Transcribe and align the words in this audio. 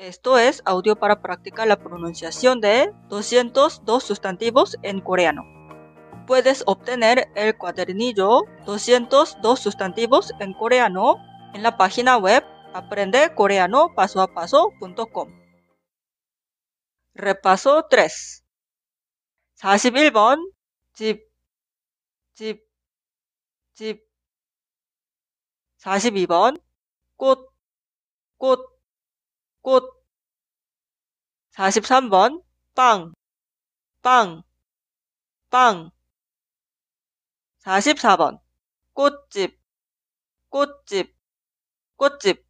Esto 0.00 0.37
es 0.37 0.61
audio 0.65 0.95
para 0.95 1.21
practicar 1.21 1.67
la 1.67 1.75
pronunciación 1.77 2.61
de 2.61 2.93
202 3.09 4.03
sustantivos 4.03 4.77
en 4.81 5.01
coreano. 5.01 5.43
Puedes 6.27 6.63
obtener 6.65 7.29
el 7.35 7.57
cuadernillo 7.57 8.43
202 8.65 9.59
sustantivos 9.59 10.31
en 10.39 10.53
coreano 10.53 11.17
en 11.53 11.63
la 11.63 11.75
página 11.77 12.17
web 12.17 12.43
aprendecoreanopasoapaso.com. 12.73 15.41
Repaso 17.13 17.85
3. 17.89 18.41
41번 19.61 20.51
집, 20.93 21.29
집, 22.33 22.65
집 23.75 24.01
42번 25.77 26.57
꽃, 27.15 27.53
꽃, 28.37 28.69
꽃. 29.61 30.01
43번. 31.55 32.43
빵, 32.73 33.13
빵, 34.01 34.43
빵. 35.49 35.91
44번. 37.63 38.39
꽃집, 38.93 39.59
꽃집, 40.49 41.15
꽃집. 41.97 42.45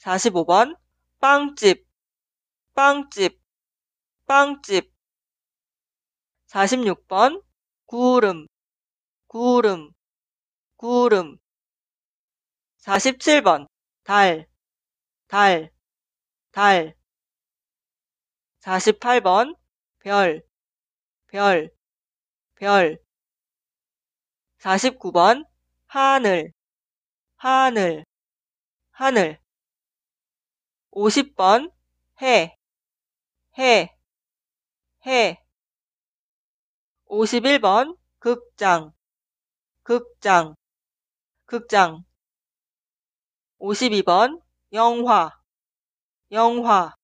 45번. 0.00 0.76
빵집, 1.20 1.86
빵집, 2.74 3.40
빵집. 4.26 4.92
46번. 6.48 7.42
구름, 7.86 8.46
구름, 9.26 9.92
구름 10.76 11.38
47번. 12.78 13.68
달, 14.02 14.48
달, 15.34 15.68
달. 16.52 16.94
48번 18.60 19.56
별, 19.98 20.44
별, 21.26 21.70
별. 22.54 22.98
49번 24.60 25.44
하늘, 25.86 26.52
하늘, 27.34 28.04
하늘. 28.92 29.40
50번 30.92 31.72
해, 32.22 32.56
해, 33.58 33.90
해. 35.04 35.42
51번 37.08 37.96
극장, 38.20 38.92
극장, 39.82 40.54
극장. 41.44 42.04
52번 43.58 44.43
영화, 44.74 45.30
영화, 46.32 46.96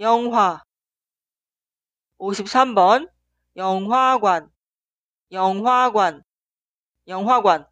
영화. 0.00 0.60
53번 2.18 3.08
영화관, 3.54 4.50
영화관, 5.30 6.24
영화관. 7.06 7.66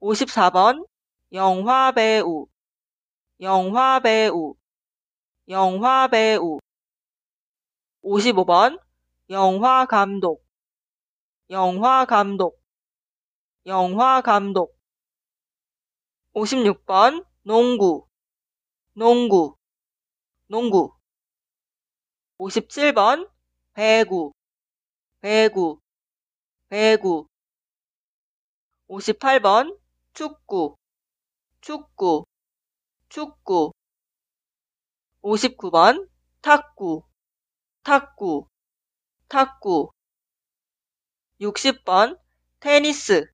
54번 0.00 0.86
영화배우, 1.32 2.46
영화배우, 3.40 4.54
영화배우. 5.48 6.60
55번 8.04 8.78
영화감독, 9.28 10.46
영화감독, 11.50 12.62
영화감독. 13.66 14.78
56번 16.34 17.24
농구, 17.48 18.06
농구, 18.92 19.56
농구. 20.48 20.92
57번 22.36 23.26
배구, 23.72 24.34
배구, 25.22 25.80
배구. 26.68 27.26
58번 28.90 29.78
축구, 30.12 30.76
축구, 31.62 32.26
축구. 33.08 33.72
59번 35.22 36.06
탁구, 36.42 37.02
탁구, 37.82 38.46
탁구. 39.26 39.90
60번 41.40 42.20
테니스, 42.60 43.32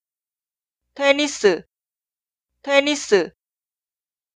테니스, 0.94 1.66
테니스 2.62 3.34